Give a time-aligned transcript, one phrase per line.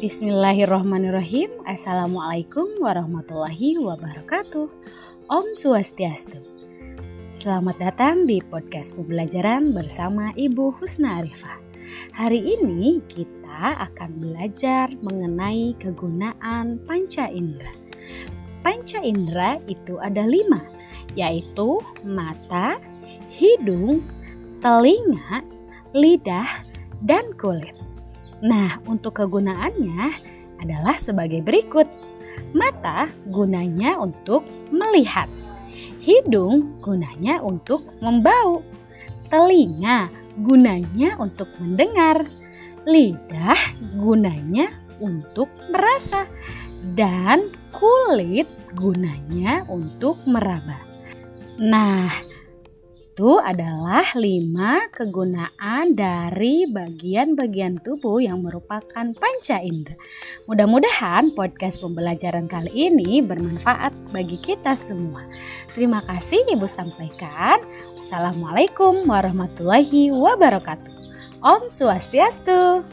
[0.00, 1.60] Bismillahirrahmanirrahim.
[1.68, 4.72] Assalamualaikum warahmatullahi wabarakatuh.
[5.28, 6.40] Om Swastiastu.
[7.36, 11.60] Selamat datang di podcast pembelajaran bersama Ibu Husna Arifah.
[12.16, 17.76] Hari ini kita akan belajar mengenai kegunaan panca indera.
[18.64, 20.64] Panca indera itu ada lima,
[21.12, 21.76] yaitu
[22.08, 22.80] mata,
[23.28, 24.00] hidung,
[24.64, 25.44] telinga,
[25.92, 26.64] lidah,
[27.04, 27.89] dan kulit.
[28.40, 30.02] Nah, untuk kegunaannya
[30.60, 31.84] adalah sebagai berikut.
[32.56, 35.28] Mata gunanya untuk melihat.
[36.00, 38.64] Hidung gunanya untuk membau.
[39.28, 42.24] Telinga gunanya untuk mendengar.
[42.88, 43.60] Lidah
[44.00, 46.24] gunanya untuk merasa.
[46.96, 50.80] Dan kulit gunanya untuk meraba.
[51.60, 52.08] Nah,
[53.20, 59.92] itu adalah lima kegunaan dari bagian-bagian tubuh yang merupakan panca indera.
[60.48, 65.20] Mudah-mudahan podcast pembelajaran kali ini bermanfaat bagi kita semua.
[65.76, 67.60] Terima kasih Ibu sampaikan.
[68.00, 70.96] Assalamualaikum warahmatullahi wabarakatuh.
[71.44, 72.88] Om Swastiastu.